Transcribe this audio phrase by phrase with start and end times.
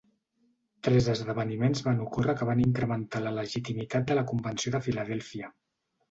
[0.85, 5.51] Tres esdeveniments van ocórrer que van incrementar la legitimitat de la Convenció de Filadèlfia.